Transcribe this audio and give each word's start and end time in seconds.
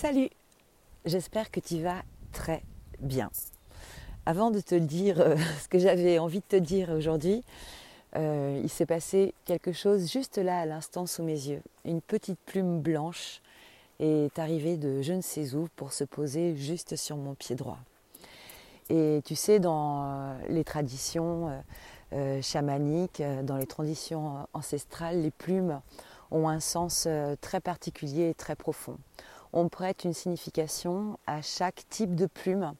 Salut 0.00 0.30
J'espère 1.06 1.50
que 1.50 1.58
tu 1.58 1.82
vas 1.82 2.02
très 2.30 2.62
bien. 3.00 3.32
Avant 4.26 4.52
de 4.52 4.60
te 4.60 4.76
dire 4.76 5.20
euh, 5.20 5.34
ce 5.60 5.66
que 5.66 5.80
j'avais 5.80 6.20
envie 6.20 6.38
de 6.38 6.44
te 6.44 6.54
dire 6.54 6.90
aujourd'hui, 6.90 7.42
euh, 8.14 8.60
il 8.62 8.68
s'est 8.68 8.86
passé 8.86 9.34
quelque 9.44 9.72
chose 9.72 10.08
juste 10.08 10.38
là 10.38 10.60
à 10.60 10.66
l'instant 10.66 11.06
sous 11.06 11.24
mes 11.24 11.32
yeux. 11.32 11.62
Une 11.84 12.00
petite 12.00 12.38
plume 12.46 12.80
blanche 12.80 13.42
est 13.98 14.38
arrivée 14.38 14.76
de 14.76 15.02
je 15.02 15.14
ne 15.14 15.20
sais 15.20 15.56
où 15.56 15.66
pour 15.74 15.92
se 15.92 16.04
poser 16.04 16.54
juste 16.54 16.94
sur 16.94 17.16
mon 17.16 17.34
pied 17.34 17.56
droit. 17.56 17.80
Et 18.90 19.20
tu 19.24 19.34
sais, 19.34 19.58
dans 19.58 20.04
euh, 20.04 20.38
les 20.48 20.62
traditions 20.62 21.50
chamaniques, 22.40 23.20
dans 23.42 23.56
les 23.56 23.66
traditions 23.66 24.46
ancestrales, 24.52 25.22
les 25.22 25.32
plumes 25.32 25.80
ont 26.30 26.48
un 26.48 26.60
sens 26.60 27.08
très 27.40 27.60
particulier 27.60 28.28
et 28.30 28.34
très 28.34 28.54
profond 28.54 28.96
on 29.52 29.68
prête 29.68 30.04
une 30.04 30.12
signification 30.12 31.18
à 31.26 31.42
chaque 31.42 31.84
type 31.88 32.14
de 32.14 32.26
plume, 32.26 32.74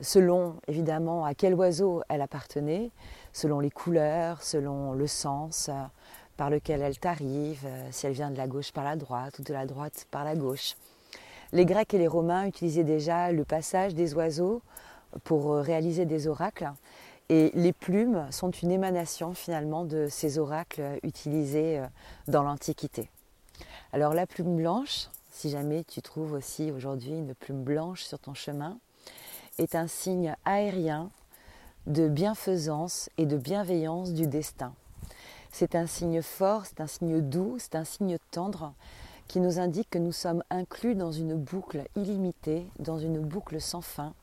selon 0.00 0.56
évidemment 0.68 1.24
à 1.24 1.34
quel 1.34 1.54
oiseau 1.54 2.02
elle 2.08 2.20
appartenait, 2.20 2.90
selon 3.32 3.60
les 3.60 3.70
couleurs, 3.70 4.42
selon 4.42 4.92
le 4.92 5.06
sens 5.06 5.68
euh, 5.68 5.72
par 6.36 6.50
lequel 6.50 6.82
elle 6.82 6.98
t'arrive, 6.98 7.64
euh, 7.64 7.88
si 7.90 8.06
elle 8.06 8.12
vient 8.12 8.30
de 8.30 8.36
la 8.36 8.46
gauche 8.46 8.72
par 8.72 8.84
la 8.84 8.96
droite 8.96 9.38
ou 9.38 9.42
de 9.42 9.52
la 9.52 9.66
droite 9.66 10.06
par 10.10 10.24
la 10.24 10.34
gauche. 10.34 10.76
Les 11.52 11.64
Grecs 11.64 11.94
et 11.94 11.98
les 11.98 12.08
Romains 12.08 12.46
utilisaient 12.46 12.84
déjà 12.84 13.32
le 13.32 13.44
passage 13.44 13.94
des 13.94 14.14
oiseaux 14.14 14.62
pour 15.24 15.52
euh, 15.52 15.60
réaliser 15.60 16.04
des 16.04 16.28
oracles 16.28 16.70
et 17.28 17.50
les 17.54 17.72
plumes 17.72 18.26
sont 18.30 18.50
une 18.50 18.70
émanation 18.70 19.34
finalement 19.34 19.84
de 19.84 20.06
ces 20.08 20.38
oracles 20.38 21.00
utilisés 21.02 21.82
dans 22.28 22.44
l'Antiquité. 22.44 23.10
Alors 23.92 24.14
la 24.14 24.28
plume 24.28 24.54
blanche, 24.54 25.08
si 25.36 25.50
jamais 25.50 25.84
tu 25.84 26.00
trouves 26.00 26.32
aussi 26.32 26.70
aujourd'hui 26.70 27.12
une 27.12 27.34
plume 27.34 27.62
blanche 27.62 28.04
sur 28.04 28.18
ton 28.18 28.32
chemin, 28.32 28.78
est 29.58 29.74
un 29.74 29.86
signe 29.86 30.34
aérien 30.46 31.10
de 31.86 32.08
bienfaisance 32.08 33.10
et 33.18 33.26
de 33.26 33.36
bienveillance 33.36 34.14
du 34.14 34.26
destin. 34.26 34.72
C'est 35.52 35.74
un 35.74 35.86
signe 35.86 36.22
fort, 36.22 36.64
c'est 36.64 36.80
un 36.80 36.86
signe 36.86 37.20
doux, 37.20 37.56
c'est 37.58 37.74
un 37.74 37.84
signe 37.84 38.16
tendre 38.30 38.72
qui 39.28 39.40
nous 39.40 39.58
indique 39.58 39.90
que 39.90 39.98
nous 39.98 40.12
sommes 40.12 40.42
inclus 40.48 40.94
dans 40.94 41.12
une 41.12 41.34
boucle 41.34 41.84
illimitée, 41.96 42.66
dans 42.78 42.98
une 42.98 43.18
boucle 43.18 43.60
sans 43.60 43.82
fin, 43.82 44.14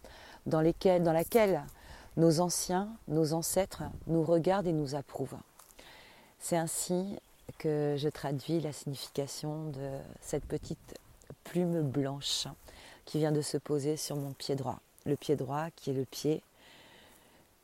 dans, 0.48 0.62
laquelle 0.62 1.64
nos 2.18 2.40
anciens, 2.40 2.90
nos 3.08 3.34
ancêtres 3.34 3.84
nous 4.08 4.24
regardent 4.24 4.68
et 4.68 4.74
nous 4.74 4.96
approuvent. 4.96 5.38
C'est 6.40 6.58
ainsi 6.58 7.06
que 7.60 7.96
je 8.00 8.10
traduis 8.10 8.62
la 8.62 8.74
signification 8.74 9.70
de 9.70 9.90
cette 10.22 10.46
petite 10.46 10.96
plume 11.44 11.82
blanche 11.82 12.48
qui 13.06 13.20
vient 13.20 13.32
de 13.32 13.42
se 13.42 13.58
poser 13.58 13.98
sur 13.98 14.16
mon 14.16 14.32
pied 14.34 14.56
droit. 14.56 14.80
Le 15.06 15.16
pied 15.16 15.36
droit 15.36 15.68
qui 15.76 15.90
est 15.90 15.94
le 15.94 16.06
pied 16.06 16.42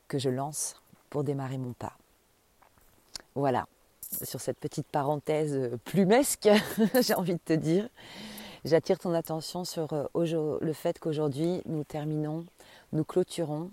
que 0.08 0.18
je 0.18 0.28
lance 0.28 0.76
pour 1.08 1.24
démarrer 1.24 1.58
mon 1.58 1.72
pas. 1.72 1.96
Voilà, 3.34 3.66
sur 4.22 4.40
cette 4.40 4.58
petite 4.58 4.86
parenthèse 4.86 5.70
plumesque, 5.84 6.48
j'ai 7.00 7.14
envie 7.14 7.34
de 7.34 7.40
te 7.44 7.52
dire, 7.52 7.88
j'attire 8.64 8.98
ton 8.98 9.14
attention 9.14 9.64
sur 9.64 9.92
euh, 9.92 10.58
le 10.60 10.72
fait 10.72 10.98
qu'aujourd'hui 10.98 11.62
nous 11.66 11.84
terminons, 11.84 12.44
nous 12.92 13.04
clôturons 13.04 13.70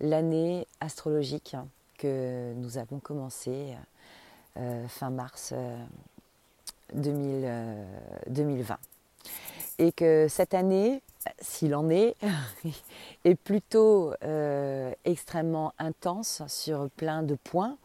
l'année 0.00 0.66
astrologique 0.80 1.56
que 1.96 2.52
nous 2.56 2.78
avons 2.78 3.00
commencé 3.00 3.74
euh, 4.56 4.86
fin 4.88 5.10
mars 5.10 5.52
2020. 6.94 7.44
Euh, 7.44 8.76
et 9.78 9.92
que 9.92 10.26
cette 10.28 10.54
année, 10.54 11.02
s'il 11.40 11.74
en 11.74 11.88
est, 11.90 12.16
est 13.24 13.34
plutôt 13.34 14.12
euh, 14.24 14.92
extrêmement 15.04 15.72
intense 15.78 16.42
sur 16.46 16.90
plein 16.90 17.22
de 17.22 17.34
points. 17.34 17.76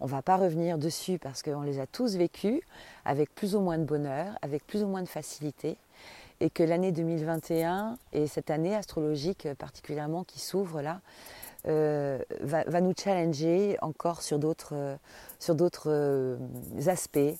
On 0.00 0.06
ne 0.06 0.10
va 0.10 0.22
pas 0.22 0.36
revenir 0.36 0.78
dessus 0.78 1.18
parce 1.18 1.42
qu'on 1.42 1.62
les 1.62 1.78
a 1.78 1.86
tous 1.86 2.16
vécus 2.16 2.60
avec 3.04 3.34
plus 3.34 3.54
ou 3.54 3.60
moins 3.60 3.78
de 3.78 3.84
bonheur, 3.84 4.36
avec 4.42 4.66
plus 4.66 4.82
ou 4.82 4.88
moins 4.88 5.02
de 5.02 5.08
facilité, 5.08 5.76
et 6.40 6.50
que 6.50 6.64
l'année 6.64 6.90
2021 6.90 7.96
et 8.12 8.26
cette 8.26 8.50
année 8.50 8.74
astrologique 8.74 9.46
particulièrement 9.58 10.24
qui 10.24 10.40
s'ouvre 10.40 10.82
là, 10.82 11.00
euh, 11.68 12.18
va, 12.40 12.64
va, 12.64 12.80
nous 12.80 12.92
challenger 12.98 13.76
encore 13.80 14.22
sur 14.22 14.40
d'autres, 14.40 14.98
sur 15.38 15.54
d'autres 15.54 15.88
euh, 15.88 16.36
aspects, 16.86 17.36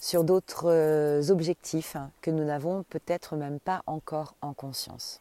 sur 0.00 0.24
d'autres 0.24 0.70
euh, 0.70 1.30
objectifs 1.30 1.96
que 2.20 2.30
nous 2.30 2.44
n'avons 2.44 2.84
peut-être 2.84 3.36
même 3.36 3.60
pas 3.60 3.82
encore 3.86 4.34
en 4.40 4.52
conscience. 4.52 5.20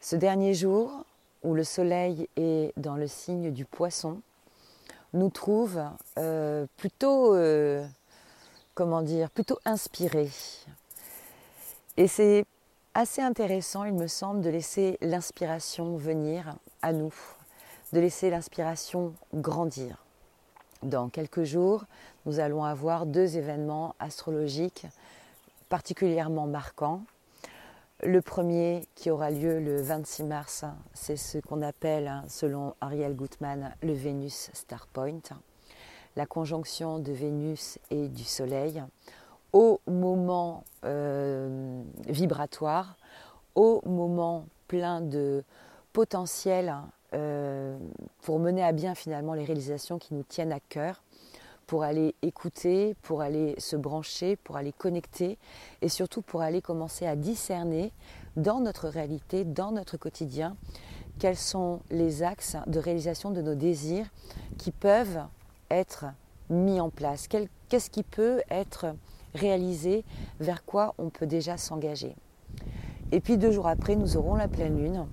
Ce 0.00 0.16
dernier 0.16 0.54
jour, 0.54 1.04
où 1.42 1.54
le 1.54 1.64
soleil 1.64 2.28
est 2.36 2.72
dans 2.76 2.96
le 2.96 3.06
signe 3.06 3.50
du 3.52 3.64
poisson, 3.64 4.20
nous 5.12 5.30
trouve 5.30 5.82
euh, 6.18 6.66
plutôt, 6.76 7.34
euh, 7.34 7.84
comment 8.74 9.02
dire, 9.02 9.30
plutôt 9.30 9.58
inspirés. 9.64 10.30
Et 11.96 12.08
c'est 12.08 12.44
assez 12.94 13.20
intéressant, 13.20 13.84
il 13.84 13.94
me 13.94 14.06
semble, 14.06 14.40
de 14.40 14.50
laisser 14.50 14.98
l'inspiration 15.00 15.96
venir 15.96 16.56
à 16.82 16.92
nous, 16.92 17.14
de 17.92 18.00
laisser 18.00 18.30
l'inspiration 18.30 19.14
grandir. 19.34 20.04
Dans 20.82 21.10
quelques 21.10 21.44
jours, 21.44 21.84
nous 22.24 22.40
allons 22.40 22.64
avoir 22.64 23.04
deux 23.04 23.36
événements 23.36 23.94
astrologiques 23.98 24.86
particulièrement 25.68 26.46
marquants. 26.46 27.02
Le 28.02 28.22
premier 28.22 28.88
qui 28.94 29.10
aura 29.10 29.30
lieu 29.30 29.60
le 29.60 29.82
26 29.82 30.24
mars, 30.24 30.64
c'est 30.94 31.18
ce 31.18 31.36
qu'on 31.36 31.60
appelle, 31.60 32.22
selon 32.28 32.74
Ariel 32.80 33.14
Gutmann, 33.14 33.74
le 33.82 33.92
Vénus 33.92 34.48
Star 34.54 34.86
Point, 34.86 35.20
la 36.16 36.24
conjonction 36.24 36.98
de 36.98 37.12
Vénus 37.12 37.78
et 37.90 38.08
du 38.08 38.24
Soleil 38.24 38.82
au 39.52 39.82
moment 39.86 40.64
euh, 40.84 41.82
vibratoire, 42.08 42.96
au 43.54 43.82
moment 43.84 44.46
plein 44.66 45.02
de 45.02 45.44
potentiel 45.92 46.74
euh, 47.14 47.76
pour 48.22 48.38
mener 48.38 48.62
à 48.62 48.72
bien 48.72 48.94
finalement 48.94 49.34
les 49.34 49.44
réalisations 49.44 49.98
qui 49.98 50.14
nous 50.14 50.22
tiennent 50.22 50.52
à 50.52 50.60
cœur, 50.60 51.02
pour 51.70 51.84
aller 51.84 52.16
écouter, 52.22 52.96
pour 53.00 53.20
aller 53.20 53.54
se 53.58 53.76
brancher, 53.76 54.34
pour 54.34 54.56
aller 54.56 54.72
connecter 54.72 55.38
et 55.82 55.88
surtout 55.88 56.20
pour 56.20 56.42
aller 56.42 56.60
commencer 56.60 57.06
à 57.06 57.14
discerner 57.14 57.92
dans 58.36 58.58
notre 58.58 58.88
réalité, 58.88 59.44
dans 59.44 59.70
notre 59.70 59.96
quotidien, 59.96 60.56
quels 61.20 61.36
sont 61.36 61.78
les 61.90 62.24
axes 62.24 62.56
de 62.66 62.80
réalisation 62.80 63.30
de 63.30 63.40
nos 63.40 63.54
désirs 63.54 64.06
qui 64.58 64.72
peuvent 64.72 65.20
être 65.70 66.06
mis 66.48 66.80
en 66.80 66.90
place, 66.90 67.28
qu'est-ce 67.28 67.90
qui 67.90 68.02
peut 68.02 68.42
être 68.50 68.86
réalisé, 69.34 70.04
vers 70.40 70.64
quoi 70.64 70.94
on 70.98 71.08
peut 71.08 71.26
déjà 71.26 71.56
s'engager? 71.56 72.16
Et 73.12 73.20
puis 73.20 73.38
deux 73.38 73.52
jours 73.52 73.68
après, 73.68 73.94
nous 73.94 74.16
aurons 74.16 74.34
la 74.34 74.48
pleine 74.48 74.76
lune 74.76 75.06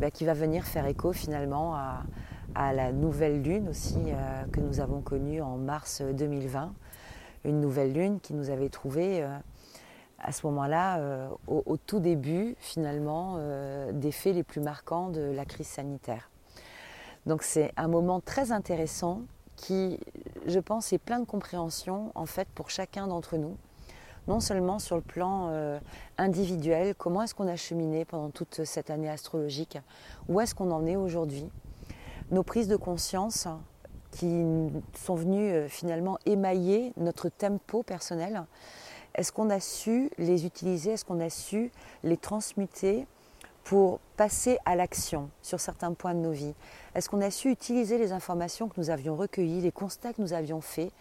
bah, 0.00 0.10
qui 0.10 0.24
va 0.24 0.32
venir 0.32 0.64
faire 0.64 0.86
écho 0.86 1.12
finalement 1.12 1.74
à, 1.74 2.72
la 2.72 2.90
nouvelle 2.90 3.42
lune 3.42 3.68
aussi 3.68 3.98
euh, 3.98 4.44
que 4.50 4.58
nous 4.58 4.80
avons 4.80 5.02
connue 5.02 5.42
en 5.42 5.56
mars 5.56 6.00
2020. 6.00 6.72
Une 7.44 7.60
nouvelle 7.60 7.92
lune 7.92 8.18
qui 8.18 8.32
nous 8.32 8.48
avait 8.48 8.70
trouvé 8.70 9.22
euh, 9.22 9.28
à 10.18 10.32
ce 10.32 10.46
moment-là 10.46 10.98
euh, 10.98 11.28
au, 11.46 11.76
tout 11.76 12.00
début 12.00 12.56
finalement 12.58 13.38
des 13.92 14.10
faits 14.10 14.34
les 14.34 14.42
plus 14.42 14.62
marquants 14.62 15.10
de 15.10 15.20
la 15.20 15.44
crise 15.44 15.68
sanitaire. 15.68 16.30
Donc 17.26 17.42
c'est 17.42 17.72
un 17.76 17.86
moment 17.86 18.20
très 18.20 18.52
intéressant 18.52 19.20
qui, 19.56 20.00
je 20.46 20.58
pense, 20.60 20.94
est 20.94 20.98
plein 20.98 21.20
de 21.20 21.26
compréhension 21.26 22.10
en 22.14 22.26
fait 22.26 22.48
pour 22.54 22.70
chacun 22.70 23.06
d'entre 23.06 23.36
nous 23.36 23.56
non 24.30 24.38
seulement 24.38 24.78
sur 24.78 24.94
le 24.94 25.02
plan 25.02 25.48
euh, 25.50 25.80
individuel, 26.16 26.94
comment 26.94 27.22
est-ce 27.22 27.34
qu'on 27.34 27.48
a 27.48 27.56
cheminé 27.56 28.04
pendant 28.04 28.30
toute 28.30 28.64
cette 28.64 28.88
année 28.88 29.10
astrologique, 29.10 29.76
où 30.28 30.40
est-ce 30.40 30.54
qu'on 30.54 30.70
en 30.70 30.86
est 30.86 30.94
aujourd'hui, 30.94 31.50
nos 32.30 32.44
prises 32.44 32.68
de 32.68 32.76
conscience 32.76 33.48
qui 34.12 34.44
sont 34.94 35.16
venues 35.16 35.50
euh, 35.50 35.68
finalement 35.68 36.16
émailler 36.26 36.92
notre 36.96 37.28
tempo 37.28 37.82
personnel, 37.82 38.44
est-ce 39.16 39.32
qu'on 39.32 39.50
a 39.50 39.58
su 39.58 40.10
les 40.16 40.46
utiliser, 40.46 40.92
est-ce 40.92 41.04
qu'on 41.04 41.18
a 41.18 41.28
su 41.28 41.72
les 42.04 42.16
transmuter 42.16 43.08
pour 43.64 43.98
passer 44.16 44.58
à 44.64 44.76
l'action 44.76 45.28
sur 45.42 45.58
certains 45.58 45.92
points 45.92 46.14
de 46.14 46.20
nos 46.20 46.30
vies? 46.30 46.54
Est-ce 46.94 47.10
qu'on 47.10 47.20
a 47.20 47.32
su 47.32 47.50
utiliser 47.50 47.98
les 47.98 48.12
informations 48.12 48.68
que 48.68 48.80
nous 48.80 48.90
avions 48.90 49.16
recueillies, 49.16 49.60
les 49.60 49.72
constats 49.72 50.12
que 50.12 50.22
nous 50.22 50.34
avions 50.34 50.60
faits 50.60 50.92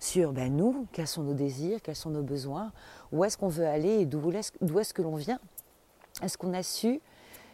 sur 0.00 0.32
ben, 0.32 0.56
nous, 0.56 0.86
quels 0.92 1.06
sont 1.06 1.22
nos 1.22 1.34
désirs, 1.34 1.80
quels 1.82 1.94
sont 1.94 2.10
nos 2.10 2.22
besoins, 2.22 2.72
où 3.12 3.22
est-ce 3.24 3.36
qu'on 3.36 3.48
veut 3.48 3.66
aller 3.66 4.00
et 4.00 4.06
d'où 4.06 4.30
est-ce 4.32 4.94
que 4.94 5.02
l'on 5.02 5.14
vient. 5.14 5.38
Est-ce 6.22 6.36
qu'on 6.36 6.54
a 6.54 6.62
su 6.62 7.00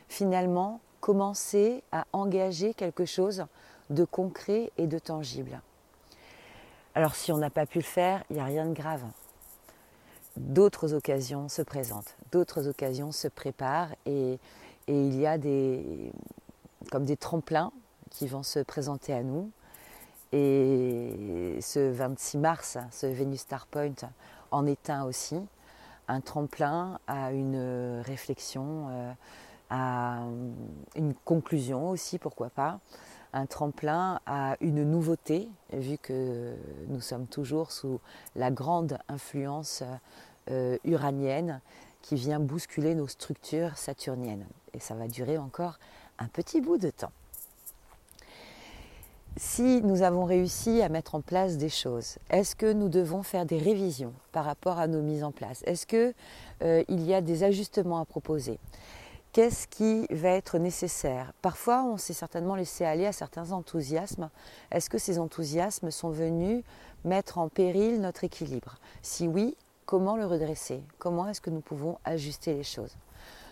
finalement 0.09 0.81
commencer 1.01 1.83
à 1.93 2.07
engager 2.13 2.73
quelque 2.73 3.05
chose 3.05 3.45
de 3.91 4.05
concret 4.05 4.73
et 4.79 4.87
de 4.87 4.99
tangible? 4.99 5.61
Alors 6.95 7.15
si 7.15 7.31
on 7.33 7.37
n'a 7.37 7.51
pas 7.51 7.67
pu 7.67 7.79
le 7.79 7.85
faire, 7.85 8.25
il 8.31 8.37
n'y 8.37 8.43
a 8.43 8.47
rien 8.47 8.65
de 8.65 8.73
grave. 8.73 9.03
d'autres 10.37 10.95
occasions 10.95 11.49
se 11.49 11.63
présentent, 11.63 12.17
d'autres 12.31 12.69
occasions 12.69 13.13
se 13.13 13.29
préparent 13.29 13.95
et, 14.07 14.39
il 14.89 15.17
y 15.17 15.27
a 15.27 15.37
des, 15.37 16.13
comme 16.93 17.05
des 17.05 17.17
tremplins 17.17 17.73
qui 18.11 18.29
vont 18.29 18.45
se 18.45 18.61
présenter 18.61 19.13
à 19.13 19.25
nous. 19.25 19.51
Et 20.39 21.57
ce 21.63 21.81
26 21.81 22.37
mars, 22.37 22.77
ce 22.91 23.07
Venus 23.07 23.41
Star 23.41 23.67
Point 23.67 23.95
en 24.51 24.67
est 24.67 24.91
un 24.91 25.05
aussi, 25.05 25.41
un 26.09 26.21
tremplin 26.21 26.99
à 27.07 27.33
une 27.33 28.03
réflexion, 28.05 28.89
euh, 28.91 29.13
à 29.71 30.19
une 30.95 31.15
conclusion 31.25 31.89
aussi, 31.89 32.19
pourquoi 32.19 32.51
pas, 32.51 32.81
un 33.33 33.47
tremplin 33.47 34.21
à 34.27 34.59
une 34.61 34.85
nouveauté, 34.85 35.49
vu 35.73 35.97
que 35.97 36.55
nous 36.89 37.01
sommes 37.01 37.29
toujours 37.29 37.73
sous 37.73 37.99
la 38.35 38.51
grande 38.51 38.99
influence 39.09 39.83
euh, 40.51 40.77
uranienne 40.85 41.63
qui 42.03 42.17
vient 42.17 42.41
bousculer 42.41 42.95
nos 42.95 43.09
structures 43.09 43.79
saturniennes. 43.79 44.47
Et 44.75 44.81
ça 44.81 44.95
va 44.95 45.09
durer 45.09 45.39
encore 45.39 45.79
un 46.19 46.29
petit 46.29 46.61
bout 46.61 46.77
de 46.77 46.91
temps. 46.91 47.13
Si 49.39 49.83
nous 49.83 50.01
avons 50.01 50.25
réussi 50.25 50.81
à 50.81 50.89
mettre 50.89 51.15
en 51.15 51.21
place 51.21 51.59
des 51.59 51.69
choses, 51.69 52.17
est-ce 52.31 52.57
que 52.57 52.73
nous 52.73 52.89
devons 52.89 53.23
faire 53.23 53.45
des 53.45 53.59
révisions 53.59 54.15
par 54.33 54.47
rapport 54.47 54.79
à 54.79 54.87
nos 54.87 55.03
mises 55.03 55.23
en 55.25 55.31
place? 55.31 55.63
Est-ce 55.67 55.87
qu'il 55.87 56.15
euh, 56.63 56.85
y 56.89 57.13
a 57.13 57.21
des 57.21 57.45
ajustements 57.45 58.01
à 58.01 58.07
proposer? 58.07 58.59
Qu'est-ce 59.33 59.69
qui 59.69 60.07
va 60.11 60.31
être 60.31 60.57
nécessaire? 60.57 61.35
Parfois, 61.43 61.85
on 61.85 61.99
s'est 61.99 62.15
certainement 62.15 62.55
laissé 62.55 62.87
aller 62.87 63.05
à 63.05 63.13
certains 63.13 63.53
enthousiasmes. 63.53 64.31
Est-ce 64.71 64.89
que 64.89 64.97
ces 64.97 65.19
enthousiasmes 65.19 65.91
sont 65.91 66.09
venus 66.09 66.65
mettre 67.05 67.37
en 67.37 67.51
péril 67.51 68.01
notre 68.01 68.25
équilibre? 68.25 68.77
Si 69.03 69.29
oui, 69.29 69.55
comment 69.85 70.17
le 70.17 70.25
redresser? 70.25 70.83
Comment 70.99 71.29
est-ce 71.29 71.43
que 71.43 71.51
nous 71.51 71.61
pouvons 71.61 71.99
ajuster 72.07 72.55
les 72.55 72.65
choses? 72.65 72.97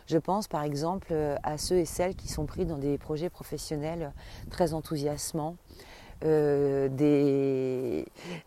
Je 0.07 0.19
pense 0.19 0.49
par 0.49 0.63
exemple 0.63 1.09
euh, 1.13 1.37
à 1.43 1.59
ceux 1.59 1.77
et 1.77 1.85
celles 1.85 2.15
qui 2.15 2.29
sont 2.29 2.47
pris 2.47 2.67
dans 2.67 2.79
des 2.79 2.99
projets 2.99 3.31
professionnels 3.31 4.13
très 4.51 4.75
enthousiasmants, 4.75 5.57
euh, 6.25 6.89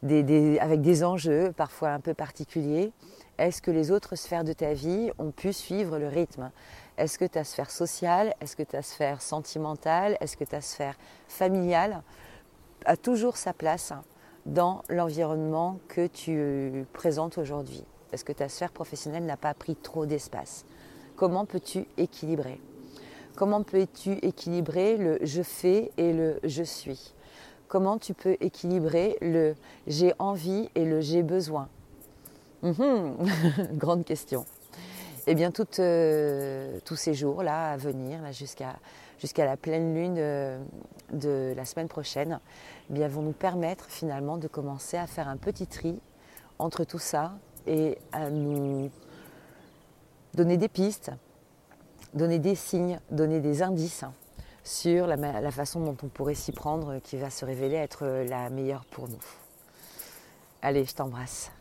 avec 0.01 0.81
des 0.81 1.03
enjeux 1.03 1.51
parfois 1.55 1.89
un 1.89 1.99
peu 1.99 2.13
particuliers. 2.13 2.91
Est-ce 3.37 3.61
que 3.61 3.69
les 3.69 3.91
autres 3.91 4.15
sphères 4.15 4.43
de 4.43 4.53
ta 4.53 4.73
vie 4.73 5.11
ont 5.19 5.31
pu 5.31 5.53
suivre 5.53 5.99
le 5.99 6.07
rythme? 6.07 6.49
Est-ce 6.97 7.19
que 7.19 7.25
ta 7.25 7.43
sphère 7.43 7.69
sociale, 7.69 8.33
est-ce 8.41 8.55
que 8.55 8.63
ta 8.63 8.81
sphère 8.81 9.21
sentimentale, 9.21 10.17
est-ce 10.21 10.37
que 10.37 10.43
ta 10.43 10.61
sphère 10.61 10.97
familiale 11.27 12.01
a 12.85 12.97
toujours 12.97 13.37
sa 13.37 13.53
place 13.53 13.93
dans 14.47 14.81
l'environnement 14.89 15.79
que 15.87 16.07
tu 16.07 16.85
présentes 16.93 17.37
aujourd'hui? 17.37 17.83
Est-ce 18.11 18.25
que 18.25 18.33
ta 18.33 18.49
sphère 18.49 18.71
professionnelle 18.71 19.25
n'a 19.25 19.37
pas 19.37 19.53
pris 19.53 19.75
trop 19.75 20.07
d'espace 20.07 20.65
Comment 21.17 21.45
peux-tu 21.45 21.87
équilibrer? 21.97 22.61
Comment 23.35 23.63
peux-tu 23.63 24.13
équilibrer 24.21 24.97
le 24.97 25.17
je 25.23 25.41
fais 25.41 25.91
et 25.97 26.13
le 26.13 26.39
je 26.43 26.61
suis? 26.61 27.11
Comment 27.67 27.97
tu 27.97 28.13
peux 28.13 28.37
équilibrer 28.39 29.17
le 29.21 29.55
j'ai 29.87 30.13
envie 30.19 30.69
et 30.75 30.85
le 30.85 31.01
j'ai 31.01 31.23
besoin? 31.23 31.69
Mhm. 32.61 33.17
Grande 33.73 34.05
question. 34.05 34.45
Eh 35.25 35.33
bien, 35.33 35.51
euh, 35.79 36.79
tous 36.85 36.95
ces 36.95 37.15
jours-là 37.15 37.71
à 37.71 37.77
venir, 37.77 38.19
jusqu'à 38.31 39.45
la 39.45 39.57
pleine 39.57 39.95
lune 39.95 40.15
de, 41.11 41.53
la 41.55 41.65
semaine 41.65 41.87
prochaine, 41.87 42.39
eh 42.91 42.93
bien, 42.93 43.07
vont 43.07 43.23
nous 43.23 43.33
permettre 43.33 43.85
finalement 43.89 44.37
de 44.37 44.47
commencer 44.47 44.97
à 44.97 45.07
faire 45.07 45.27
un 45.27 45.37
petit 45.37 45.65
tri 45.65 45.99
entre 46.59 46.83
tout 46.83 46.99
ça 46.99 47.33
et 47.65 47.97
à 48.11 48.29
nous 48.29 48.89
donner 50.37 50.57
des 50.57 50.69
pistes, 50.69 51.11
donner 52.13 52.37
des 52.37 52.53
signes, 52.53 52.99
donner 53.09 53.41
des 53.41 53.63
indices 53.63 54.05
sur 54.63 55.07
la, 55.07 55.51
façon 55.51 55.79
dont 55.83 55.97
on 56.03 56.07
pourrait 56.07 56.35
s'y 56.35 56.51
prendre 56.51 56.99
qui 56.99 57.17
va 57.17 57.31
se 57.31 57.43
révéler 57.43 57.75
être 57.75 58.05
la 58.05 58.51
meilleure 58.51 58.85
pour 58.85 59.09
nous. 59.09 59.23
Allez, 60.61 60.85
je 60.85 60.93
t'embrasse. 60.93 61.51